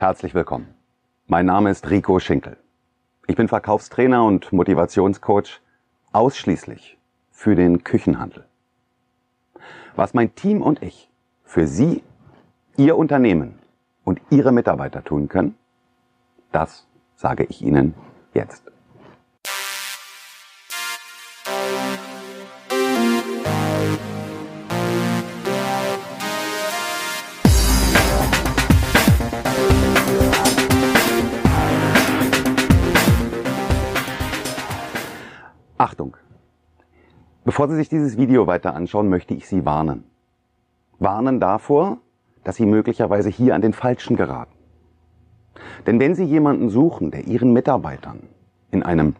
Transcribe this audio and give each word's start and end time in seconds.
Herzlich 0.00 0.32
willkommen. 0.32 0.76
Mein 1.26 1.46
Name 1.46 1.70
ist 1.70 1.90
Rico 1.90 2.20
Schinkel. 2.20 2.56
Ich 3.26 3.34
bin 3.34 3.48
Verkaufstrainer 3.48 4.24
und 4.24 4.52
Motivationscoach 4.52 5.60
ausschließlich 6.12 6.96
für 7.32 7.56
den 7.56 7.82
Küchenhandel. 7.82 8.44
Was 9.96 10.14
mein 10.14 10.32
Team 10.36 10.62
und 10.62 10.84
ich 10.84 11.10
für 11.42 11.66
Sie, 11.66 12.04
Ihr 12.76 12.96
Unternehmen 12.96 13.58
und 14.04 14.20
Ihre 14.30 14.52
Mitarbeiter 14.52 15.02
tun 15.02 15.26
können, 15.26 15.56
das 16.52 16.86
sage 17.16 17.42
ich 17.42 17.60
Ihnen 17.60 17.94
jetzt. 18.34 18.70
Achtung! 35.78 36.16
Bevor 37.44 37.68
Sie 37.68 37.76
sich 37.76 37.88
dieses 37.88 38.18
Video 38.18 38.48
weiter 38.48 38.74
anschauen, 38.74 39.08
möchte 39.08 39.32
ich 39.32 39.46
Sie 39.46 39.64
warnen. 39.64 40.02
Warnen 40.98 41.38
davor, 41.38 41.98
dass 42.42 42.56
Sie 42.56 42.66
möglicherweise 42.66 43.28
hier 43.28 43.54
an 43.54 43.62
den 43.62 43.72
Falschen 43.72 44.16
geraten. 44.16 44.52
Denn 45.86 46.00
wenn 46.00 46.16
Sie 46.16 46.24
jemanden 46.24 46.68
suchen, 46.68 47.12
der 47.12 47.28
Ihren 47.28 47.52
Mitarbeitern 47.52 48.24
in 48.72 48.82
einem 48.82 49.14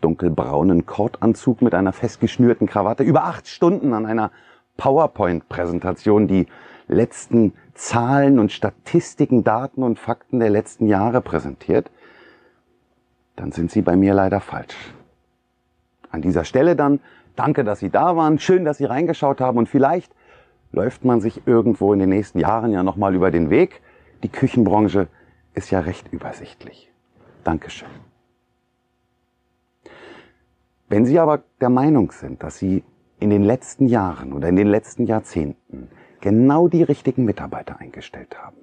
dunkelbraunen 0.00 0.86
Kordanzug 0.86 1.62
mit 1.62 1.74
einer 1.74 1.92
festgeschnürten 1.92 2.68
Krawatte 2.68 3.02
über 3.02 3.24
acht 3.24 3.48
Stunden 3.48 3.92
an 3.92 4.06
einer 4.06 4.30
PowerPoint-Präsentation 4.76 6.28
die 6.28 6.46
letzten 6.86 7.54
Zahlen 7.74 8.38
und 8.38 8.52
Statistiken, 8.52 9.42
Daten 9.42 9.82
und 9.82 9.98
Fakten 9.98 10.38
der 10.38 10.50
letzten 10.50 10.86
Jahre 10.86 11.20
präsentiert, 11.20 11.90
dann 13.34 13.50
sind 13.50 13.72
Sie 13.72 13.82
bei 13.82 13.96
mir 13.96 14.14
leider 14.14 14.40
falsch. 14.40 14.94
An 16.10 16.22
dieser 16.22 16.44
Stelle 16.44 16.76
dann, 16.76 17.00
danke, 17.36 17.64
dass 17.64 17.80
Sie 17.80 17.90
da 17.90 18.16
waren, 18.16 18.38
schön, 18.38 18.64
dass 18.64 18.78
Sie 18.78 18.84
reingeschaut 18.84 19.40
haben 19.40 19.58
und 19.58 19.68
vielleicht 19.68 20.12
läuft 20.72 21.04
man 21.04 21.20
sich 21.20 21.46
irgendwo 21.46 21.92
in 21.92 21.98
den 21.98 22.10
nächsten 22.10 22.38
Jahren 22.38 22.72
ja 22.72 22.82
nochmal 22.82 23.14
über 23.14 23.30
den 23.30 23.50
Weg. 23.50 23.80
Die 24.22 24.28
Küchenbranche 24.28 25.08
ist 25.54 25.70
ja 25.70 25.80
recht 25.80 26.12
übersichtlich. 26.12 26.92
Dankeschön. 27.44 27.88
Wenn 30.88 31.04
Sie 31.04 31.18
aber 31.18 31.42
der 31.60 31.68
Meinung 31.68 32.12
sind, 32.12 32.42
dass 32.42 32.58
Sie 32.58 32.82
in 33.20 33.30
den 33.30 33.42
letzten 33.42 33.86
Jahren 33.86 34.32
oder 34.32 34.48
in 34.48 34.56
den 34.56 34.68
letzten 34.68 35.06
Jahrzehnten 35.06 35.90
genau 36.20 36.68
die 36.68 36.82
richtigen 36.82 37.24
Mitarbeiter 37.24 37.80
eingestellt 37.80 38.36
haben 38.40 38.56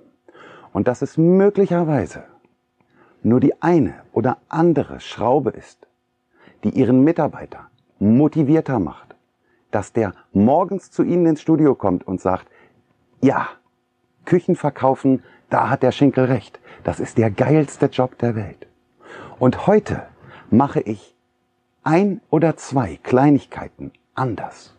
und 0.74 0.88
dass 0.88 1.02
es 1.02 1.18
möglicherweise 1.18 2.24
nur 3.22 3.40
die 3.40 3.62
eine 3.62 3.96
oder 4.12 4.38
andere 4.50 5.00
Schraube 5.00 5.52
ist, 5.52 5.85
die 6.66 6.72
Ihren 6.72 7.04
Mitarbeiter 7.04 7.70
motivierter 8.00 8.80
macht, 8.80 9.16
dass 9.70 9.94
der 9.94 10.14
morgens 10.34 10.90
zu 10.90 11.04
Ihnen 11.04 11.28
ins 11.28 11.42
Studio 11.42 11.76
kommt 11.76 12.08
und 12.08 12.20
sagt, 12.20 12.48
ja, 13.22 13.48
Küchen 14.26 14.56
verkaufen, 14.56 15.24
da 15.52 15.70
hat 15.70 15.84
der 15.84 15.92
Schinkel 15.92 16.26
recht. 16.26 16.60
Das 16.84 17.00
ist 17.00 17.20
der 17.20 17.30
geilste 17.30 17.86
Job 17.86 18.18
der 18.18 18.36
Welt. 18.36 18.68
Und 19.38 19.68
heute 19.68 20.08
mache 20.50 20.82
ich 20.82 21.16
ein 21.84 22.20
oder 22.32 22.58
zwei 22.58 23.00
Kleinigkeiten 23.04 23.92
anders. 24.16 24.76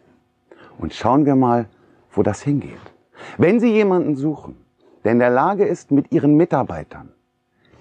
Und 0.78 0.92
schauen 0.92 1.24
wir 1.24 1.36
mal, 1.36 1.66
wo 2.10 2.24
das 2.24 2.42
hingeht. 2.42 2.80
Wenn 3.38 3.60
Sie 3.60 3.72
jemanden 3.72 4.16
suchen, 4.16 4.56
der 5.04 5.12
in 5.12 5.20
der 5.20 5.30
Lage 5.30 5.64
ist, 5.64 5.92
mit 5.92 6.10
Ihren 6.10 6.36
Mitarbeitern 6.36 7.12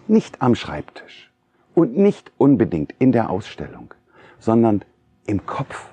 nicht 0.08 0.44
am 0.44 0.54
Schreibtisch 0.54 1.32
und 1.76 1.98
nicht 1.98 2.32
unbedingt 2.38 2.94
in 3.00 3.12
der 3.12 3.30
Ausstellung, 3.30 3.94
sondern 4.40 4.84
im 5.28 5.46
Kopf, 5.46 5.90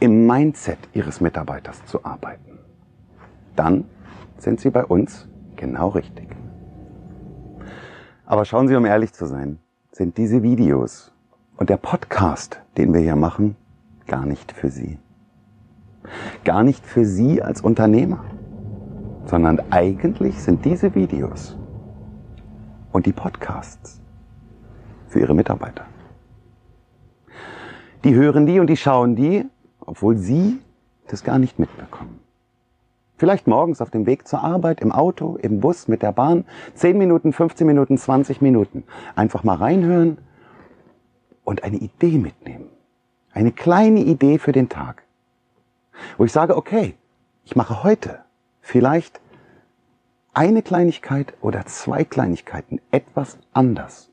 im 0.00 0.26
Mindset 0.26 0.78
Ihres 0.94 1.20
Mitarbeiters 1.20 1.84
zu 1.84 2.04
arbeiten, 2.04 2.58
dann 3.54 3.84
sind 4.38 4.60
Sie 4.60 4.70
bei 4.70 4.84
uns 4.84 5.28
genau 5.56 5.88
richtig. 5.88 6.28
Aber 8.24 8.44
schauen 8.44 8.68
Sie, 8.68 8.76
um 8.76 8.86
ehrlich 8.86 9.12
zu 9.12 9.26
sein, 9.26 9.58
sind 9.92 10.16
diese 10.16 10.42
Videos 10.42 11.12
und 11.56 11.68
der 11.68 11.76
Podcast, 11.76 12.60
den 12.78 12.94
wir 12.94 13.00
hier 13.00 13.16
machen, 13.16 13.56
gar 14.06 14.24
nicht 14.24 14.52
für 14.52 14.70
Sie. 14.70 14.98
Gar 16.44 16.62
nicht 16.62 16.86
für 16.86 17.04
Sie 17.04 17.42
als 17.42 17.60
Unternehmer, 17.60 18.24
sondern 19.26 19.60
eigentlich 19.70 20.40
sind 20.42 20.64
diese 20.64 20.94
Videos 20.94 21.58
und 22.92 23.04
die 23.04 23.12
Podcasts 23.12 23.99
für 25.10 25.20
Ihre 25.20 25.34
Mitarbeiter. 25.34 25.84
Die 28.04 28.14
hören 28.14 28.46
die 28.46 28.60
und 28.60 28.68
die 28.68 28.76
schauen 28.76 29.16
die, 29.16 29.44
obwohl 29.80 30.16
Sie 30.16 30.58
das 31.08 31.24
gar 31.24 31.38
nicht 31.38 31.58
mitbekommen. 31.58 32.20
Vielleicht 33.18 33.46
morgens 33.46 33.82
auf 33.82 33.90
dem 33.90 34.06
Weg 34.06 34.26
zur 34.26 34.42
Arbeit, 34.42 34.80
im 34.80 34.92
Auto, 34.92 35.36
im 35.36 35.60
Bus, 35.60 35.88
mit 35.88 36.00
der 36.00 36.12
Bahn, 36.12 36.46
10 36.74 36.96
Minuten, 36.96 37.34
15 37.34 37.66
Minuten, 37.66 37.98
20 37.98 38.40
Minuten. 38.40 38.84
Einfach 39.14 39.44
mal 39.44 39.56
reinhören 39.56 40.16
und 41.44 41.62
eine 41.62 41.76
Idee 41.76 42.16
mitnehmen. 42.16 42.68
Eine 43.32 43.52
kleine 43.52 44.00
Idee 44.00 44.38
für 44.38 44.52
den 44.52 44.70
Tag. 44.70 45.02
Wo 46.16 46.24
ich 46.24 46.32
sage, 46.32 46.56
okay, 46.56 46.94
ich 47.44 47.56
mache 47.56 47.82
heute 47.82 48.20
vielleicht 48.62 49.20
eine 50.32 50.62
Kleinigkeit 50.62 51.34
oder 51.42 51.66
zwei 51.66 52.04
Kleinigkeiten 52.04 52.80
etwas 52.90 53.36
anders 53.52 54.09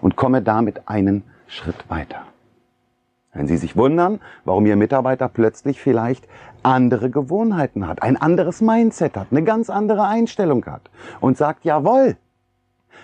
und 0.00 0.16
komme 0.16 0.42
damit 0.42 0.88
einen 0.88 1.24
Schritt 1.46 1.88
weiter. 1.88 2.22
Wenn 3.32 3.48
Sie 3.48 3.56
sich 3.56 3.76
wundern, 3.76 4.20
warum 4.44 4.64
Ihr 4.64 4.76
Mitarbeiter 4.76 5.28
plötzlich 5.28 5.80
vielleicht 5.80 6.26
andere 6.62 7.10
Gewohnheiten 7.10 7.86
hat, 7.86 8.02
ein 8.02 8.16
anderes 8.16 8.60
Mindset 8.60 9.16
hat, 9.16 9.28
eine 9.30 9.42
ganz 9.42 9.70
andere 9.70 10.06
Einstellung 10.06 10.64
hat 10.66 10.82
und 11.20 11.36
sagt, 11.36 11.64
jawohl, 11.64 12.16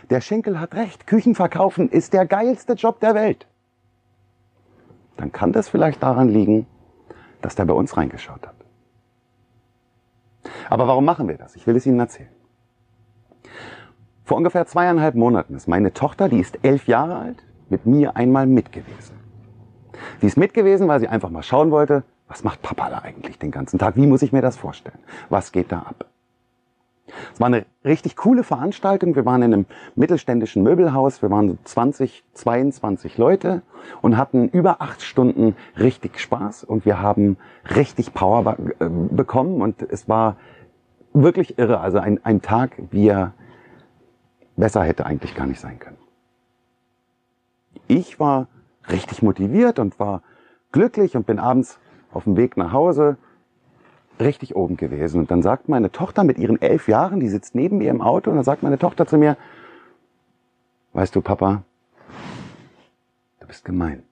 der 0.09 0.21
Schinkel 0.21 0.61
hat 0.61 0.75
recht, 0.75 1.07
Küchen 1.07 1.35
verkaufen 1.35 1.89
ist 1.89 2.13
der 2.13 2.27
geilste 2.27 2.75
Job 2.75 3.01
der 3.01 3.15
Welt. 3.15 3.47
Dann 5.17 5.33
kann 5.33 5.53
das 5.53 5.69
vielleicht 5.69 6.03
daran 6.03 6.29
liegen, 6.29 6.67
dass 7.43 7.55
der 7.55 7.65
bei 7.65 7.75
uns 7.75 7.97
reingeschaut 7.97 8.47
hat. 8.47 8.55
Aber 10.71 10.87
warum 10.87 11.05
machen 11.05 11.29
wir 11.29 11.37
das? 11.37 11.57
Ich 11.57 11.67
will 11.67 11.77
es 11.77 11.85
Ihnen 11.87 12.01
erzählen. 12.01 12.31
Vor 14.31 14.37
ungefähr 14.37 14.65
zweieinhalb 14.65 15.17
Monaten 15.17 15.57
ist 15.57 15.67
meine 15.67 15.93
Tochter, 15.93 16.29
die 16.29 16.39
ist 16.39 16.61
elf 16.63 16.87
Jahre 16.87 17.17
alt, 17.17 17.43
mit 17.69 17.85
mir 17.85 18.15
einmal 18.15 18.47
mit 18.47 18.71
gewesen. 18.71 19.17
Sie 20.21 20.29
ist 20.29 20.37
mit 20.37 20.55
gewesen, 20.55 20.87
weil 20.87 21.01
sie 21.01 21.09
einfach 21.09 21.31
mal 21.31 21.43
schauen 21.43 21.73
wollte, 21.73 22.05
was 22.29 22.45
macht 22.45 22.63
Papa 22.63 22.91
da 22.91 22.99
eigentlich 22.99 23.41
den 23.41 23.51
ganzen 23.51 23.81
Tag? 23.81 23.97
Wie 23.97 24.07
muss 24.07 24.23
ich 24.23 24.31
mir 24.31 24.41
das 24.41 24.57
vorstellen? 24.57 25.01
Was 25.31 25.51
geht 25.51 25.73
da 25.73 25.81
ab? 25.81 26.05
Es 27.35 27.41
war 27.41 27.49
eine 27.49 27.67
richtig 27.85 28.15
coole 28.15 28.45
Veranstaltung. 28.45 29.17
Wir 29.17 29.27
waren 29.27 29.43
in 29.43 29.53
einem 29.53 29.67
mittelständischen 29.97 30.63
Möbelhaus. 30.63 31.23
Wir 31.23 31.31
waren 31.33 31.49
so 31.49 31.59
20, 31.65 32.23
22 32.35 33.19
Leute 33.19 33.63
und 34.01 34.17
hatten 34.17 34.49
über 34.49 34.81
acht 34.81 35.03
Stunden 35.03 35.57
richtig 35.77 36.21
Spaß 36.21 36.63
und 36.63 36.85
wir 36.85 37.03
haben 37.03 37.37
richtig 37.75 38.15
Power 38.15 38.57
äh, 38.79 38.89
bekommen 38.89 39.61
und 39.61 39.83
es 39.83 40.09
war 40.09 40.37
wirklich 41.13 41.59
irre. 41.59 41.81
Also 41.81 41.99
ein, 41.99 42.25
ein 42.25 42.43
Tag, 42.43 42.81
wie 42.93 43.09
er 43.09 43.33
besser 44.61 44.83
hätte 44.85 45.07
eigentlich 45.07 45.35
gar 45.35 45.47
nicht 45.47 45.61
sein 45.61 45.79
können. 45.79 45.99
Ich 47.89 48.21
war 48.21 48.49
richtig 48.89 49.23
motiviert 49.23 49.79
und 49.79 49.99
war 49.99 50.23
glücklich 50.73 51.17
und 51.17 51.27
bin 51.27 51.39
abends 51.39 51.79
auf 52.13 52.25
dem 52.25 52.37
Weg 52.37 52.57
nach 52.57 52.73
Hause 52.73 53.17
richtig 54.21 54.55
oben 54.55 54.77
gewesen. 54.77 55.21
Und 55.21 55.31
dann 55.31 55.43
sagt 55.43 55.69
meine 55.69 55.91
Tochter 55.91 56.25
mit 56.25 56.39
ihren 56.39 56.61
elf 56.61 56.89
Jahren, 56.89 57.21
die 57.21 57.29
sitzt 57.29 57.55
neben 57.55 57.79
mir 57.79 57.91
im 57.91 58.03
Auto, 58.03 58.31
und 58.31 58.37
dann 58.37 58.45
sagt 58.45 58.63
meine 58.63 58.79
Tochter 58.79 59.07
zu 59.07 59.19
mir, 59.19 59.37
weißt 60.93 61.15
du, 61.17 61.21
Papa, 61.21 61.63
du 63.41 63.47
bist 63.47 63.65
gemein. 63.65 64.03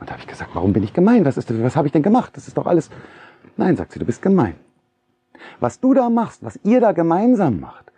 Und 0.00 0.08
da 0.08 0.12
habe 0.12 0.22
ich 0.22 0.26
gesagt, 0.26 0.50
warum 0.54 0.72
bin 0.72 0.82
ich 0.82 0.92
gemein? 0.92 1.24
Was, 1.24 1.36
ist, 1.36 1.62
was 1.62 1.76
habe 1.76 1.86
ich 1.86 1.92
denn 1.92 2.02
gemacht? 2.02 2.36
Das 2.36 2.48
ist 2.48 2.56
doch 2.56 2.66
alles. 2.66 2.90
Nein, 3.56 3.76
sagt 3.76 3.92
sie, 3.92 3.98
du 3.98 4.06
bist 4.06 4.22
gemein. 4.22 4.54
Was 5.60 5.80
du 5.80 5.94
da 5.94 6.08
machst, 6.10 6.42
was 6.42 6.58
ihr 6.64 6.80
da 6.80 6.92
gemeinsam 6.92 7.60
macht, 7.60 7.89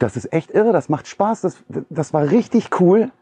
das 0.00 0.16
ist 0.16 0.32
echt 0.32 0.50
irre, 0.50 0.72
das 0.72 0.88
macht 0.88 1.06
Spaß, 1.06 1.42
das, 1.42 1.62
das 1.88 2.12
war 2.12 2.30
richtig 2.30 2.80
cool 2.80 3.12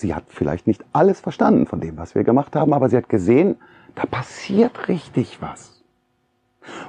sie 0.00 0.14
hat 0.14 0.24
vielleicht 0.28 0.66
nicht 0.66 0.84
alles 0.92 1.20
verstanden 1.20 1.66
von 1.66 1.80
dem, 1.80 1.96
was 1.96 2.14
wir 2.14 2.24
gemacht 2.24 2.56
haben, 2.56 2.72
aber 2.72 2.88
sie 2.88 2.96
hat 2.96 3.08
gesehen, 3.08 3.56
da 3.94 4.06
passiert 4.06 4.88
richtig 4.88 5.40
was. 5.40 5.82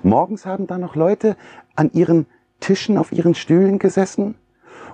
Morgens 0.03 0.45
haben 0.45 0.67
da 0.67 0.77
noch 0.77 0.95
Leute 0.95 1.35
an 1.75 1.91
ihren 1.93 2.25
Tischen, 2.59 2.97
auf 2.97 3.11
ihren 3.11 3.35
Stühlen 3.35 3.79
gesessen 3.79 4.35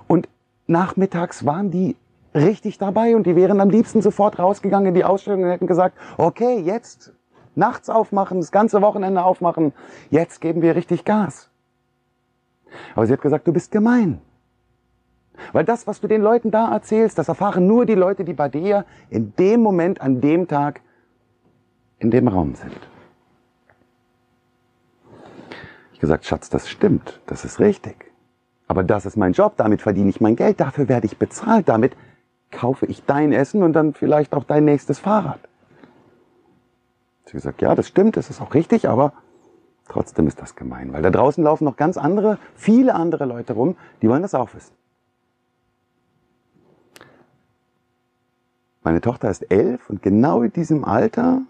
und 0.06 0.28
nachmittags 0.66 1.44
waren 1.44 1.70
die 1.70 1.96
richtig 2.34 2.78
dabei 2.78 3.16
und 3.16 3.26
die 3.26 3.36
wären 3.36 3.60
am 3.60 3.70
liebsten 3.70 4.02
sofort 4.02 4.38
rausgegangen 4.38 4.88
in 4.88 4.94
die 4.94 5.04
Ausstellung 5.04 5.42
und 5.42 5.50
hätten 5.50 5.66
gesagt, 5.66 5.96
okay, 6.16 6.60
jetzt 6.60 7.12
nachts 7.54 7.90
aufmachen, 7.90 8.40
das 8.40 8.52
ganze 8.52 8.80
Wochenende 8.80 9.24
aufmachen, 9.24 9.72
jetzt 10.10 10.40
geben 10.40 10.62
wir 10.62 10.76
richtig 10.76 11.04
Gas. 11.04 11.50
Aber 12.94 13.06
sie 13.06 13.12
hat 13.12 13.20
gesagt, 13.20 13.46
du 13.46 13.52
bist 13.52 13.70
gemein. 13.70 14.20
Weil 15.52 15.64
das, 15.64 15.86
was 15.86 16.00
du 16.00 16.08
den 16.08 16.22
Leuten 16.22 16.50
da 16.50 16.72
erzählst, 16.72 17.18
das 17.18 17.28
erfahren 17.28 17.66
nur 17.66 17.86
die 17.86 17.94
Leute, 17.94 18.24
die 18.24 18.32
bei 18.32 18.48
dir 18.48 18.84
in 19.08 19.34
dem 19.36 19.60
Moment, 19.60 20.00
an 20.00 20.20
dem 20.20 20.48
Tag 20.48 20.80
in 21.98 22.10
dem 22.10 22.28
Raum 22.28 22.54
sind. 22.54 22.76
Ich 25.92 26.00
gesagt, 26.00 26.26
Schatz, 26.26 26.48
das 26.48 26.68
stimmt, 26.68 27.20
das 27.26 27.44
ist 27.44 27.58
richtig. 27.58 28.12
Aber 28.68 28.84
das 28.84 29.06
ist 29.06 29.16
mein 29.16 29.32
Job, 29.32 29.54
damit 29.56 29.82
verdiene 29.82 30.10
ich 30.10 30.20
mein 30.20 30.36
Geld, 30.36 30.60
dafür 30.60 30.88
werde 30.88 31.06
ich 31.06 31.18
bezahlt, 31.18 31.68
damit 31.68 31.96
kaufe 32.50 32.86
ich 32.86 33.04
dein 33.04 33.32
Essen 33.32 33.62
und 33.62 33.72
dann 33.72 33.94
vielleicht 33.94 34.34
auch 34.34 34.44
dein 34.44 34.64
nächstes 34.64 34.98
Fahrrad. 34.98 35.40
Sie 37.24 37.32
gesagt, 37.32 37.60
ja, 37.60 37.74
das 37.74 37.88
stimmt, 37.88 38.16
das 38.16 38.30
ist 38.30 38.40
auch 38.40 38.54
richtig, 38.54 38.88
aber 38.88 39.12
trotzdem 39.88 40.26
ist 40.26 40.40
das 40.40 40.54
gemein, 40.54 40.92
weil 40.92 41.02
da 41.02 41.10
draußen 41.10 41.42
laufen 41.42 41.64
noch 41.64 41.76
ganz 41.76 41.96
andere, 41.96 42.38
viele 42.54 42.94
andere 42.94 43.24
Leute 43.24 43.54
rum, 43.54 43.76
die 44.02 44.08
wollen 44.08 44.22
das 44.22 44.34
auch 44.34 44.54
wissen. 44.54 44.74
Meine 48.82 49.00
Tochter 49.00 49.30
ist 49.30 49.42
elf 49.50 49.90
und 49.90 50.02
genau 50.02 50.42
in 50.42 50.52
diesem 50.52 50.84
Alter, 50.84 51.42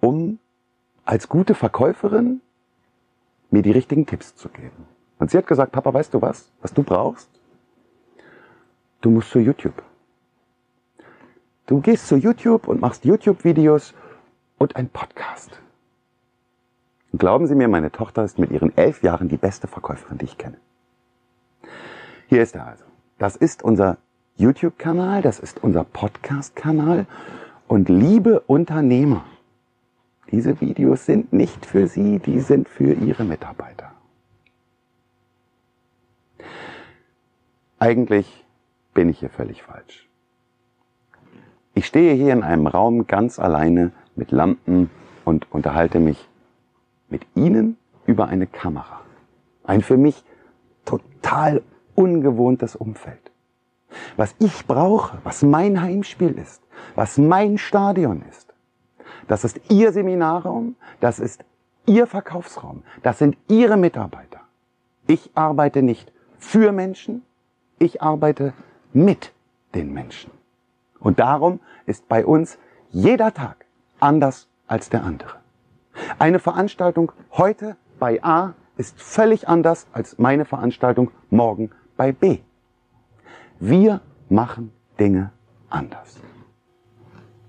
um 0.00 0.38
als 1.04 1.28
gute 1.28 1.54
Verkäuferin 1.54 2.40
mir 3.50 3.62
die 3.62 3.70
richtigen 3.70 4.04
Tipps 4.04 4.34
zu 4.34 4.48
geben. 4.48 4.86
Und 5.18 5.30
sie 5.30 5.38
hat 5.38 5.46
gesagt, 5.46 5.72
Papa, 5.72 5.94
weißt 5.94 6.12
du 6.12 6.20
was, 6.20 6.50
was 6.60 6.74
du 6.74 6.82
brauchst? 6.82 7.30
Du 9.00 9.10
musst 9.10 9.30
zu 9.30 9.38
YouTube. 9.38 9.82
Du 11.66 11.80
gehst 11.80 12.08
zu 12.08 12.16
YouTube 12.16 12.68
und 12.68 12.80
machst 12.80 13.04
YouTube-Videos 13.04 13.94
und 14.58 14.76
ein 14.76 14.88
Podcast. 14.88 15.58
Glauben 17.16 17.46
Sie 17.46 17.54
mir, 17.54 17.68
meine 17.68 17.92
Tochter 17.92 18.24
ist 18.24 18.38
mit 18.38 18.50
ihren 18.50 18.76
elf 18.76 19.02
Jahren 19.02 19.28
die 19.28 19.36
beste 19.36 19.68
Verkäuferin, 19.68 20.18
die 20.18 20.24
ich 20.24 20.38
kenne. 20.38 20.56
Hier 22.28 22.42
ist 22.42 22.56
er 22.56 22.66
also. 22.66 22.84
Das 23.18 23.36
ist 23.36 23.62
unser 23.62 23.98
YouTube-Kanal, 24.36 25.22
das 25.22 25.38
ist 25.38 25.62
unser 25.62 25.84
Podcast-Kanal. 25.84 27.06
Und 27.68 27.88
liebe 27.88 28.40
Unternehmer, 28.40 29.24
diese 30.32 30.60
Videos 30.60 31.06
sind 31.06 31.32
nicht 31.32 31.66
für 31.66 31.86
Sie, 31.86 32.18
die 32.18 32.40
sind 32.40 32.68
für 32.68 32.92
Ihre 32.92 33.24
Mitarbeiter. 33.24 33.92
Eigentlich 37.78 38.44
bin 38.92 39.08
ich 39.08 39.20
hier 39.20 39.30
völlig 39.30 39.62
falsch. 39.62 40.08
Ich 41.74 41.86
stehe 41.86 42.14
hier 42.14 42.32
in 42.32 42.42
einem 42.42 42.66
Raum 42.66 43.06
ganz 43.06 43.38
alleine 43.38 43.92
mit 44.16 44.32
Lampen 44.32 44.90
und 45.24 45.50
unterhalte 45.52 46.00
mich 46.00 46.28
mit 47.14 47.26
Ihnen 47.36 47.76
über 48.06 48.26
eine 48.26 48.48
Kamera. 48.48 49.00
Ein 49.62 49.82
für 49.82 49.96
mich 49.96 50.24
total 50.84 51.62
ungewohntes 51.94 52.74
Umfeld. 52.74 53.30
Was 54.16 54.34
ich 54.40 54.66
brauche, 54.66 55.18
was 55.22 55.44
mein 55.44 55.80
Heimspiel 55.80 56.36
ist, 56.36 56.60
was 56.96 57.16
mein 57.16 57.56
Stadion 57.56 58.24
ist, 58.28 58.52
das 59.28 59.44
ist 59.44 59.60
Ihr 59.70 59.92
Seminarraum, 59.92 60.74
das 60.98 61.20
ist 61.20 61.44
Ihr 61.86 62.08
Verkaufsraum, 62.08 62.82
das 63.04 63.20
sind 63.20 63.36
Ihre 63.46 63.76
Mitarbeiter. 63.76 64.40
Ich 65.06 65.30
arbeite 65.36 65.82
nicht 65.82 66.12
für 66.38 66.72
Menschen, 66.72 67.22
ich 67.78 68.02
arbeite 68.02 68.54
mit 68.92 69.32
den 69.72 69.92
Menschen. 69.92 70.32
Und 70.98 71.20
darum 71.20 71.60
ist 71.86 72.08
bei 72.08 72.26
uns 72.26 72.58
jeder 72.90 73.32
Tag 73.32 73.66
anders 74.00 74.48
als 74.66 74.90
der 74.90 75.04
andere. 75.04 75.43
Eine 76.18 76.38
Veranstaltung 76.38 77.12
heute 77.32 77.76
bei 77.98 78.22
A 78.22 78.54
ist 78.76 79.00
völlig 79.00 79.48
anders 79.48 79.86
als 79.92 80.18
meine 80.18 80.44
Veranstaltung 80.44 81.10
morgen 81.30 81.70
bei 81.96 82.12
B. 82.12 82.38
Wir 83.58 84.00
machen 84.28 84.72
Dinge 84.98 85.32
anders. 85.70 86.20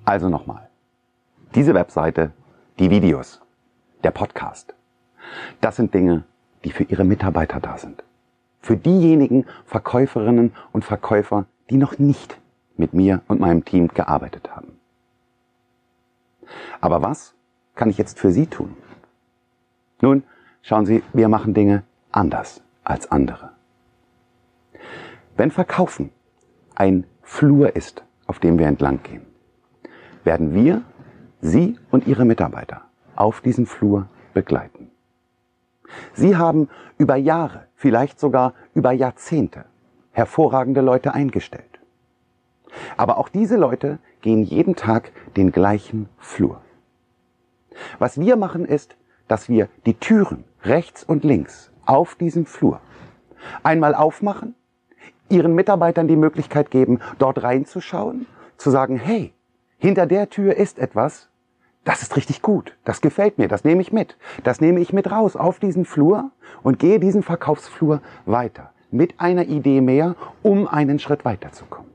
Also 0.03 0.29
nochmal. 0.29 0.69
Diese 1.53 1.73
Webseite, 1.73 2.31
die 2.79 2.89
Videos, 2.89 3.41
der 4.03 4.11
Podcast, 4.11 4.73
das 5.61 5.75
sind 5.75 5.93
Dinge, 5.93 6.23
die 6.63 6.71
für 6.71 6.83
Ihre 6.83 7.03
Mitarbeiter 7.03 7.59
da 7.59 7.77
sind. 7.77 8.03
Für 8.61 8.77
diejenigen 8.77 9.45
Verkäuferinnen 9.65 10.53
und 10.71 10.83
Verkäufer, 10.83 11.45
die 11.69 11.77
noch 11.77 11.99
nicht 11.99 12.39
mit 12.77 12.93
mir 12.93 13.21
und 13.27 13.39
meinem 13.39 13.63
Team 13.63 13.89
gearbeitet 13.89 14.55
haben. 14.55 14.79
Aber 16.81 17.01
was 17.01 17.34
kann 17.75 17.89
ich 17.89 17.97
jetzt 17.97 18.19
für 18.19 18.31
Sie 18.31 18.47
tun? 18.47 18.75
Nun, 20.01 20.23
schauen 20.61 20.85
Sie, 20.85 21.03
wir 21.13 21.27
machen 21.27 21.53
Dinge 21.53 21.83
anders 22.11 22.61
als 22.83 23.11
andere. 23.11 23.51
Wenn 25.37 25.51
Verkaufen 25.51 26.11
ein 26.75 27.05
Flur 27.21 27.75
ist, 27.75 28.03
auf 28.27 28.39
dem 28.39 28.57
wir 28.57 28.67
entlang 28.67 29.01
gehen, 29.03 29.25
werden 30.23 30.53
wir 30.53 30.81
Sie 31.41 31.77
und 31.91 32.07
Ihre 32.07 32.25
Mitarbeiter 32.25 32.81
auf 33.15 33.41
diesem 33.41 33.65
Flur 33.65 34.07
begleiten. 34.33 34.91
Sie 36.13 36.35
haben 36.35 36.69
über 36.97 37.15
Jahre, 37.15 37.67
vielleicht 37.75 38.19
sogar 38.19 38.53
über 38.73 38.91
Jahrzehnte 38.91 39.65
hervorragende 40.11 40.81
Leute 40.81 41.13
eingestellt. 41.13 41.79
Aber 42.97 43.17
auch 43.17 43.29
diese 43.29 43.57
Leute 43.57 43.99
gehen 44.21 44.43
jeden 44.43 44.75
Tag 44.75 45.11
den 45.35 45.51
gleichen 45.51 46.09
Flur. 46.17 46.61
Was 47.99 48.19
wir 48.19 48.35
machen 48.35 48.65
ist, 48.65 48.95
dass 49.27 49.49
wir 49.49 49.69
die 49.85 49.95
Türen 49.95 50.43
rechts 50.63 51.03
und 51.03 51.23
links 51.23 51.71
auf 51.85 52.15
diesem 52.15 52.45
Flur 52.45 52.79
einmal 53.63 53.93
aufmachen 53.95 54.55
ihren 55.29 55.55
Mitarbeitern 55.55 56.07
die 56.07 56.15
Möglichkeit 56.15 56.71
geben, 56.71 56.99
dort 57.17 57.41
reinzuschauen, 57.41 58.27
zu 58.57 58.69
sagen, 58.69 58.97
hey, 58.97 59.33
hinter 59.77 60.05
der 60.05 60.29
Tür 60.29 60.55
ist 60.55 60.79
etwas, 60.79 61.29
das 61.83 62.01
ist 62.01 62.15
richtig 62.15 62.41
gut, 62.41 62.75
das 62.83 63.01
gefällt 63.01 63.37
mir, 63.37 63.47
das 63.47 63.63
nehme 63.63 63.81
ich 63.81 63.91
mit, 63.91 64.17
das 64.43 64.61
nehme 64.61 64.79
ich 64.79 64.93
mit 64.93 65.11
raus 65.11 65.35
auf 65.35 65.59
diesen 65.59 65.85
Flur 65.85 66.31
und 66.63 66.79
gehe 66.79 66.99
diesen 66.99 67.23
Verkaufsflur 67.23 68.01
weiter 68.25 68.71
mit 68.91 69.19
einer 69.19 69.45
Idee 69.45 69.81
mehr, 69.81 70.15
um 70.41 70.67
einen 70.67 70.99
Schritt 70.99 71.25
weiterzukommen. 71.25 71.91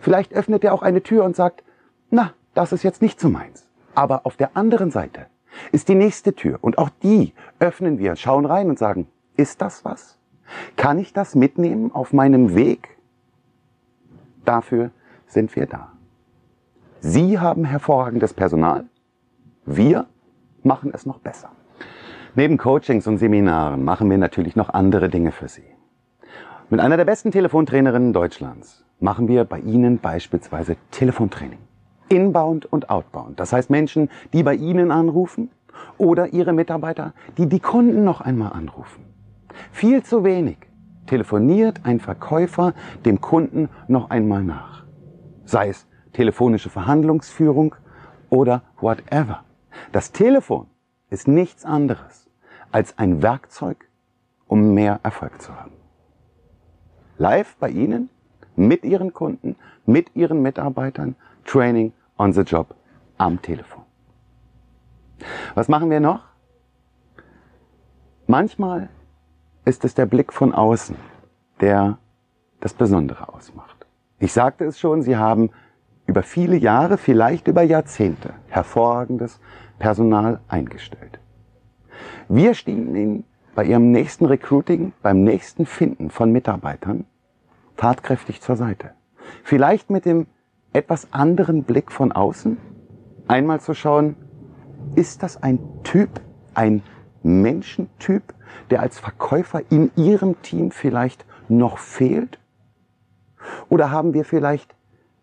Vielleicht 0.00 0.32
öffnet 0.32 0.64
er 0.64 0.72
auch 0.72 0.82
eine 0.82 1.02
Tür 1.02 1.24
und 1.24 1.36
sagt, 1.36 1.64
na, 2.10 2.32
das 2.54 2.72
ist 2.72 2.82
jetzt 2.82 3.02
nicht 3.02 3.20
so 3.20 3.28
meins. 3.28 3.65
Aber 3.96 4.26
auf 4.26 4.36
der 4.36 4.56
anderen 4.56 4.90
Seite 4.90 5.26
ist 5.72 5.88
die 5.88 5.94
nächste 5.94 6.34
Tür 6.34 6.58
und 6.60 6.76
auch 6.76 6.90
die 7.02 7.32
öffnen 7.58 7.98
wir, 7.98 8.14
schauen 8.14 8.44
rein 8.44 8.68
und 8.68 8.78
sagen, 8.78 9.08
ist 9.36 9.62
das 9.62 9.84
was? 9.84 10.18
Kann 10.76 10.98
ich 10.98 11.14
das 11.14 11.34
mitnehmen 11.34 11.90
auf 11.92 12.12
meinem 12.12 12.54
Weg? 12.54 12.98
Dafür 14.44 14.90
sind 15.26 15.56
wir 15.56 15.66
da. 15.66 15.92
Sie 17.00 17.38
haben 17.38 17.64
hervorragendes 17.64 18.34
Personal. 18.34 18.84
Wir 19.64 20.06
machen 20.62 20.90
es 20.94 21.06
noch 21.06 21.18
besser. 21.18 21.50
Neben 22.34 22.58
Coachings 22.58 23.06
und 23.06 23.16
Seminaren 23.16 23.82
machen 23.82 24.10
wir 24.10 24.18
natürlich 24.18 24.56
noch 24.56 24.68
andere 24.68 25.08
Dinge 25.08 25.32
für 25.32 25.48
Sie. 25.48 25.64
Mit 26.68 26.80
einer 26.80 26.98
der 26.98 27.06
besten 27.06 27.30
Telefontrainerinnen 27.30 28.12
Deutschlands 28.12 28.84
machen 29.00 29.26
wir 29.26 29.44
bei 29.44 29.58
Ihnen 29.60 30.00
beispielsweise 30.00 30.76
Telefontraining. 30.90 31.65
Inbound 32.08 32.66
und 32.66 32.90
outbound. 32.90 33.40
Das 33.40 33.52
heißt 33.52 33.70
Menschen, 33.70 34.10
die 34.32 34.42
bei 34.42 34.54
Ihnen 34.54 34.90
anrufen 34.90 35.50
oder 35.98 36.32
Ihre 36.32 36.52
Mitarbeiter, 36.52 37.12
die 37.36 37.46
die 37.46 37.60
Kunden 37.60 38.04
noch 38.04 38.20
einmal 38.20 38.52
anrufen. 38.52 39.04
Viel 39.72 40.02
zu 40.02 40.24
wenig 40.24 40.58
telefoniert 41.06 41.80
ein 41.84 42.00
Verkäufer 42.00 42.74
dem 43.04 43.20
Kunden 43.20 43.68
noch 43.88 44.10
einmal 44.10 44.42
nach. 44.42 44.84
Sei 45.44 45.68
es 45.68 45.86
telefonische 46.12 46.70
Verhandlungsführung 46.70 47.74
oder 48.30 48.62
whatever. 48.80 49.44
Das 49.92 50.12
Telefon 50.12 50.66
ist 51.10 51.28
nichts 51.28 51.64
anderes 51.64 52.28
als 52.72 52.98
ein 52.98 53.22
Werkzeug, 53.22 53.88
um 54.48 54.74
mehr 54.74 55.00
Erfolg 55.02 55.40
zu 55.40 55.54
haben. 55.54 55.72
Live 57.18 57.56
bei 57.56 57.70
Ihnen, 57.70 58.10
mit 58.56 58.84
Ihren 58.84 59.12
Kunden, 59.12 59.56
mit 59.84 60.14
Ihren 60.16 60.42
Mitarbeitern, 60.42 61.14
Training 61.46 61.92
on 62.18 62.32
the 62.32 62.42
Job 62.42 62.74
am 63.18 63.40
Telefon. 63.40 63.82
Was 65.54 65.68
machen 65.68 65.90
wir 65.90 66.00
noch? 66.00 66.20
Manchmal 68.26 68.88
ist 69.64 69.84
es 69.84 69.94
der 69.94 70.06
Blick 70.06 70.32
von 70.32 70.52
außen, 70.52 70.96
der 71.60 71.98
das 72.60 72.74
Besondere 72.74 73.32
ausmacht. 73.32 73.86
Ich 74.18 74.32
sagte 74.32 74.64
es 74.64 74.78
schon, 74.78 75.02
Sie 75.02 75.16
haben 75.16 75.50
über 76.06 76.22
viele 76.22 76.56
Jahre, 76.56 76.98
vielleicht 76.98 77.48
über 77.48 77.62
Jahrzehnte 77.62 78.34
hervorragendes 78.48 79.40
Personal 79.78 80.40
eingestellt. 80.48 81.18
Wir 82.28 82.54
stehen 82.54 82.94
Ihnen 82.94 83.24
bei 83.54 83.64
Ihrem 83.64 83.90
nächsten 83.92 84.26
Recruiting, 84.26 84.92
beim 85.02 85.22
nächsten 85.22 85.66
Finden 85.66 86.10
von 86.10 86.32
Mitarbeitern 86.32 87.04
tatkräftig 87.76 88.40
zur 88.40 88.56
Seite. 88.56 88.92
Vielleicht 89.42 89.90
mit 89.90 90.04
dem 90.04 90.26
etwas 90.72 91.12
anderen 91.12 91.64
Blick 91.64 91.90
von 91.90 92.12
außen, 92.12 92.58
einmal 93.28 93.60
zu 93.60 93.74
schauen, 93.74 94.16
ist 94.94 95.22
das 95.22 95.42
ein 95.42 95.58
Typ, 95.82 96.20
ein 96.54 96.82
Menschentyp, 97.22 98.34
der 98.70 98.80
als 98.80 98.98
Verkäufer 98.98 99.62
in 99.70 99.90
Ihrem 99.96 100.40
Team 100.42 100.70
vielleicht 100.70 101.24
noch 101.48 101.78
fehlt? 101.78 102.38
Oder 103.68 103.90
haben 103.90 104.14
wir 104.14 104.24
vielleicht 104.24 104.74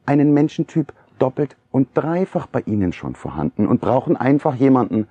einen 0.05 0.33
Menschentyp 0.33 0.93
doppelt 1.19 1.55
und 1.71 1.89
dreifach 1.93 2.47
bei 2.47 2.61
Ihnen 2.61 2.93
schon 2.93 3.15
vorhanden 3.15 3.67
und 3.67 3.81
brauchen 3.81 4.17
einfach 4.17 4.55
jemanden, 4.55 5.07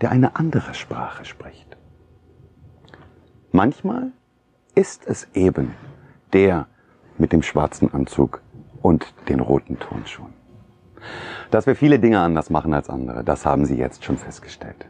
der 0.00 0.10
eine 0.10 0.36
andere 0.36 0.74
Sprache 0.74 1.24
spricht? 1.24 1.76
Manchmal 3.52 4.12
ist 4.74 5.06
es 5.06 5.28
eben 5.34 5.74
der 6.32 6.68
mit 7.18 7.32
dem 7.32 7.42
schwarzen 7.42 7.92
Anzug 7.92 8.40
und 8.82 9.12
den 9.28 9.40
roten 9.40 9.78
Turnschuhen. 9.78 10.32
Dass 11.50 11.66
wir 11.66 11.76
viele 11.76 11.98
Dinge 11.98 12.20
anders 12.20 12.50
machen 12.50 12.74
als 12.74 12.88
andere, 12.88 13.24
das 13.24 13.44
haben 13.46 13.64
Sie 13.64 13.76
jetzt 13.76 14.04
schon 14.04 14.16
festgestellt. 14.16 14.86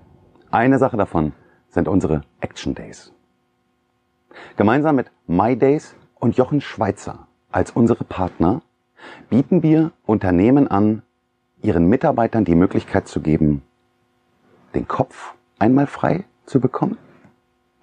Eine 0.51 0.79
Sache 0.79 0.97
davon 0.97 1.33
sind 1.69 1.89
unsere 1.89 2.23
Action 2.41 2.75
Days. 2.75 3.13
Gemeinsam 4.57 4.97
mit 4.97 5.11
My 5.27 5.57
Days 5.57 5.95
und 6.19 6.37
Jochen 6.37 6.61
Schweizer 6.61 7.27
als 7.51 7.71
unsere 7.71 8.05
Partner 8.05 8.63
bieten 9.29 9.63
wir 9.63 9.93
Unternehmen 10.07 10.69
an, 10.69 11.03
ihren 11.63 11.87
Mitarbeitern 11.89 12.45
die 12.45 12.55
Möglichkeit 12.55 13.09
zu 13.09 13.21
geben, 13.21 13.63
den 14.75 14.89
Kopf 14.89 15.35
einmal 15.59 15.87
frei 15.87 16.25
zu 16.47 16.61
bekommen 16.61 16.99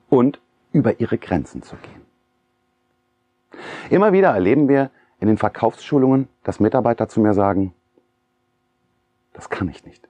und 0.10 0.40
über 0.72 1.00
ihre 1.00 1.18
Grenzen 1.18 1.64
zu 1.64 1.76
gehen. 1.78 2.02
Immer 3.90 4.14
wieder 4.14 4.30
erleben 4.30 4.68
wir 4.68 4.92
in 5.20 5.28
den 5.28 5.38
Verkaufsschulungen, 5.38 6.28
dass 6.44 6.60
Mitarbeiter 6.60 7.08
zu 7.08 7.20
mir 7.20 7.34
sagen, 7.34 7.74
das 9.34 9.50
kann 9.50 9.70
ich 9.70 9.86
nicht. 9.86 10.08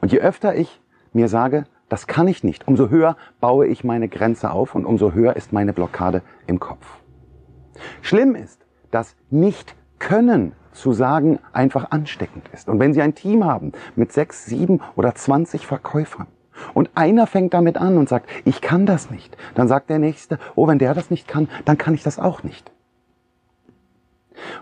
Und 0.00 0.12
je 0.12 0.20
öfter 0.20 0.54
ich 0.54 0.80
mir 1.12 1.28
sage, 1.28 1.66
das 1.88 2.06
kann 2.06 2.26
ich 2.26 2.42
nicht, 2.42 2.66
umso 2.66 2.88
höher 2.88 3.16
baue 3.40 3.66
ich 3.66 3.84
meine 3.84 4.08
Grenze 4.08 4.50
auf 4.50 4.74
und 4.74 4.84
umso 4.84 5.12
höher 5.12 5.36
ist 5.36 5.52
meine 5.52 5.72
Blockade 5.72 6.22
im 6.46 6.58
Kopf. 6.58 6.86
Schlimm 8.02 8.34
ist, 8.34 8.64
dass 8.90 9.14
nicht 9.30 9.76
können 9.98 10.52
zu 10.72 10.92
sagen 10.92 11.38
einfach 11.52 11.90
ansteckend 11.90 12.48
ist. 12.52 12.68
Und 12.68 12.78
wenn 12.80 12.92
Sie 12.92 13.02
ein 13.02 13.14
Team 13.14 13.44
haben 13.44 13.72
mit 13.94 14.12
sechs, 14.12 14.44
sieben 14.46 14.80
oder 14.94 15.14
zwanzig 15.14 15.66
Verkäufern 15.66 16.26
und 16.74 16.90
einer 16.94 17.26
fängt 17.26 17.54
damit 17.54 17.78
an 17.78 17.96
und 17.96 18.08
sagt, 18.08 18.28
ich 18.44 18.60
kann 18.60 18.84
das 18.84 19.10
nicht, 19.10 19.36
dann 19.54 19.68
sagt 19.68 19.88
der 19.90 19.98
Nächste, 19.98 20.38
oh, 20.54 20.66
wenn 20.66 20.78
der 20.78 20.94
das 20.94 21.10
nicht 21.10 21.28
kann, 21.28 21.48
dann 21.64 21.78
kann 21.78 21.94
ich 21.94 22.02
das 22.02 22.18
auch 22.18 22.42
nicht. 22.42 22.72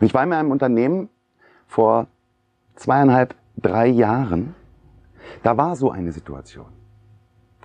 Und 0.01 0.07
ich 0.07 0.15
war 0.15 0.23
in 0.23 0.33
einem 0.33 0.51
Unternehmen 0.51 1.09
vor 1.67 2.07
zweieinhalb, 2.77 3.35
drei 3.57 3.87
Jahren, 3.87 4.55
da 5.43 5.57
war 5.57 5.77
so 5.77 5.91
eine 5.91 6.13
Situation. 6.13 6.67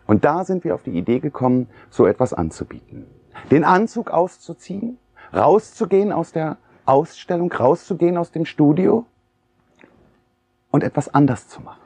Und 0.06 0.26
da 0.26 0.44
sind 0.44 0.64
wir 0.64 0.74
auf 0.76 0.84
die 0.84 0.98
Idee 0.98 1.20
gekommen, 1.20 1.68
so 1.90 2.06
etwas 2.08 2.34
anzubieten. 2.34 3.06
Den 3.52 3.64
Anzug 3.64 4.10
auszuziehen, 4.10 4.98
rauszugehen 5.34 6.12
aus 6.12 6.32
der 6.32 6.58
Ausstellung, 6.86 7.52
rauszugehen 7.52 8.18
aus 8.18 8.32
dem 8.32 8.46
Studio 8.46 9.06
und 10.72 10.84
etwas 10.84 11.14
anders 11.14 11.48
zu 11.48 11.62
machen. 11.62 11.82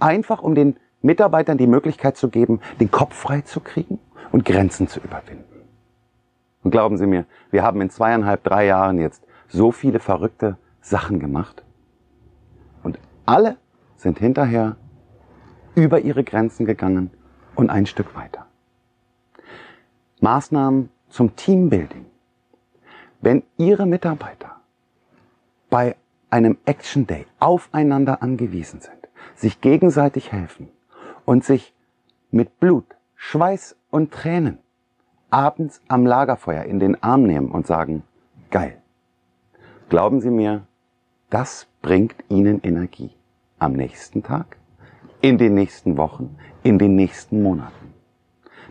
Einfach 0.00 0.42
um 0.42 0.54
den 0.54 0.76
Mitarbeitern 1.02 1.58
die 1.58 1.66
Möglichkeit 1.66 2.16
zu 2.16 2.28
geben, 2.28 2.60
den 2.80 2.90
Kopf 2.90 3.14
frei 3.14 3.42
zu 3.42 3.60
kriegen 3.60 3.98
und 4.32 4.44
Grenzen 4.44 4.88
zu 4.88 5.00
überwinden. 5.00 5.47
Und 6.68 6.72
glauben 6.72 6.98
Sie 6.98 7.06
mir, 7.06 7.24
wir 7.50 7.62
haben 7.62 7.80
in 7.80 7.88
zweieinhalb, 7.88 8.44
drei 8.44 8.66
Jahren 8.66 8.98
jetzt 8.98 9.24
so 9.48 9.72
viele 9.72 10.00
verrückte 10.00 10.58
Sachen 10.82 11.18
gemacht. 11.18 11.64
Und 12.82 12.98
alle 13.24 13.56
sind 13.96 14.18
hinterher 14.18 14.76
über 15.74 16.00
ihre 16.00 16.24
Grenzen 16.24 16.66
gegangen 16.66 17.10
und 17.54 17.70
ein 17.70 17.86
Stück 17.86 18.14
weiter. 18.14 18.44
Maßnahmen 20.20 20.90
zum 21.08 21.36
Teambuilding. 21.36 22.04
Wenn 23.22 23.44
Ihre 23.56 23.86
Mitarbeiter 23.86 24.60
bei 25.70 25.96
einem 26.28 26.58
Action 26.66 27.06
Day 27.06 27.24
aufeinander 27.38 28.22
angewiesen 28.22 28.82
sind, 28.82 29.08
sich 29.34 29.62
gegenseitig 29.62 30.32
helfen 30.32 30.68
und 31.24 31.44
sich 31.44 31.72
mit 32.30 32.60
Blut, 32.60 32.84
Schweiß 33.14 33.74
und 33.88 34.12
Tränen 34.12 34.58
abends 35.30 35.80
am 35.88 36.06
Lagerfeuer 36.06 36.64
in 36.64 36.78
den 36.78 37.02
Arm 37.02 37.24
nehmen 37.24 37.50
und 37.50 37.66
sagen, 37.66 38.02
geil. 38.50 38.80
Glauben 39.88 40.20
Sie 40.20 40.30
mir, 40.30 40.66
das 41.30 41.66
bringt 41.82 42.14
Ihnen 42.28 42.60
Energie 42.62 43.10
am 43.58 43.72
nächsten 43.72 44.22
Tag, 44.22 44.56
in 45.20 45.38
den 45.38 45.54
nächsten 45.54 45.96
Wochen, 45.96 46.36
in 46.62 46.78
den 46.78 46.96
nächsten 46.96 47.42
Monaten. 47.42 47.94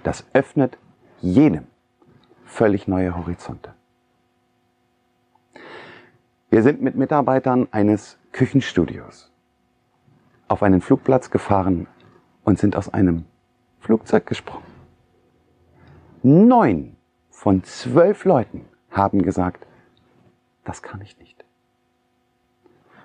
Das 0.03 0.25
öffnet 0.33 0.77
jedem 1.21 1.65
völlig 2.45 2.87
neue 2.87 3.15
Horizonte. 3.15 3.73
Wir 6.49 6.63
sind 6.63 6.81
mit 6.81 6.95
Mitarbeitern 6.95 7.67
eines 7.71 8.17
Küchenstudios 8.31 9.31
auf 10.47 10.63
einen 10.63 10.81
Flugplatz 10.81 11.29
gefahren 11.29 11.87
und 12.43 12.57
sind 12.57 12.75
aus 12.75 12.93
einem 12.93 13.25
Flugzeug 13.81 14.25
gesprungen. 14.25 14.66
Neun 16.27 16.97
von 17.29 17.63
zwölf 17.63 18.25
Leuten 18.25 18.65
haben 18.91 19.21
gesagt, 19.21 19.65
das 20.65 20.81
kann 20.81 20.99
ich 20.99 21.17
nicht. 21.19 21.45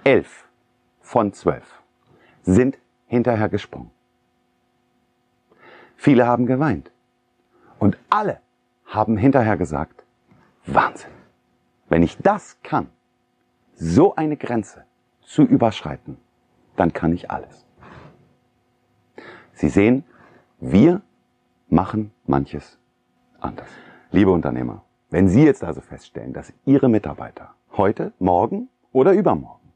Elf 0.03 0.49
von 0.99 1.33
zwölf 1.33 1.85
sind 2.43 2.79
hinterher 3.07 3.49
gesprungen. 3.49 3.93
Viele 5.95 6.27
haben 6.27 6.47
geweint. 6.47 6.91
Und 7.79 7.97
alle 8.11 8.41
haben 8.87 9.17
hinterher 9.17 9.57
gesagt, 9.57 10.05
Wahnsinn. 10.67 11.13
Wenn 11.89 12.03
ich 12.03 12.19
das 12.19 12.61
kann, 12.65 12.89
so 13.75 14.17
eine 14.17 14.37
Grenze 14.37 14.85
zu 15.21 15.43
überschreiten, 15.43 16.17
dann 16.75 16.93
kann 16.93 17.13
ich 17.13 17.31
alles. 17.31 17.65
Sie 19.53 19.69
sehen, 19.69 20.03
wir 20.59 21.03
machen 21.69 22.11
manches 22.27 22.81
anders. 23.43 23.69
Liebe 24.11 24.31
Unternehmer, 24.31 24.83
wenn 25.11 25.29
Sie 25.29 25.45
jetzt 25.45 25.65
also 25.65 25.81
feststellen, 25.81 26.33
dass 26.33 26.53
Ihre 26.65 26.89
Mitarbeiter 26.89 27.51
heute, 27.77 28.13
morgen 28.19 28.69
oder 28.93 29.13
übermorgen 29.13 29.73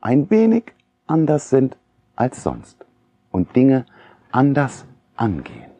ein 0.00 0.30
wenig 0.30 0.72
anders 1.06 1.50
sind 1.50 1.76
als 2.16 2.42
sonst 2.42 2.84
und 3.30 3.56
Dinge 3.56 3.86
anders 4.30 4.86
angehen, 5.16 5.70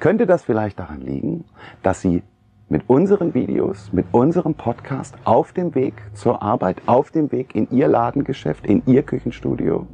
könnte 0.00 0.26
das 0.26 0.44
vielleicht 0.44 0.78
daran 0.78 1.00
liegen, 1.00 1.44
dass 1.82 2.00
Sie 2.00 2.22
mit 2.68 2.88
unseren 2.88 3.34
Videos, 3.34 3.92
mit 3.92 4.06
unserem 4.12 4.54
Podcast 4.54 5.14
auf 5.24 5.52
dem 5.52 5.74
Weg 5.74 5.94
zur 6.14 6.42
Arbeit, 6.42 6.82
auf 6.86 7.10
dem 7.10 7.30
Weg 7.30 7.54
in 7.54 7.70
Ihr 7.70 7.88
Ladengeschäft, 7.88 8.66
in 8.66 8.82
Ihr 8.86 9.02
Küchenstudio 9.02 9.86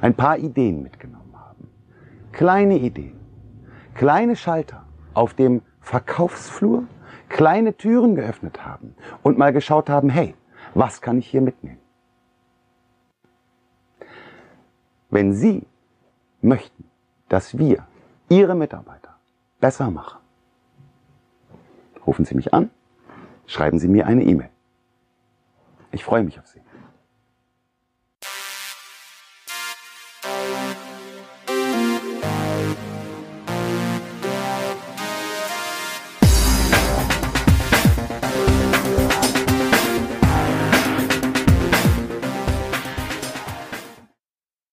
ein 0.00 0.14
paar 0.14 0.38
Ideen 0.38 0.82
mitgenommen 0.82 1.34
haben. 1.34 1.68
Kleine 2.32 2.78
Ideen, 2.78 3.18
kleine 3.94 4.36
Schalter 4.36 4.85
auf 5.16 5.34
dem 5.34 5.62
Verkaufsflur, 5.80 6.84
kleine 7.28 7.76
Türen 7.76 8.14
geöffnet 8.14 8.64
haben 8.64 8.94
und 9.22 9.38
mal 9.38 9.52
geschaut 9.52 9.88
haben, 9.88 10.10
hey, 10.10 10.34
was 10.74 11.00
kann 11.00 11.18
ich 11.18 11.26
hier 11.26 11.40
mitnehmen? 11.40 11.80
Wenn 15.08 15.32
Sie 15.32 15.66
möchten, 16.42 16.84
dass 17.28 17.56
wir 17.56 17.86
Ihre 18.28 18.54
Mitarbeiter 18.54 19.16
besser 19.60 19.90
machen, 19.90 20.18
rufen 22.06 22.24
Sie 22.24 22.34
mich 22.34 22.52
an, 22.52 22.70
schreiben 23.46 23.78
Sie 23.78 23.88
mir 23.88 24.06
eine 24.06 24.22
E-Mail. 24.22 24.50
Ich 25.92 26.04
freue 26.04 26.24
mich 26.24 26.38
auf 26.38 26.46
Sie. 26.46 26.60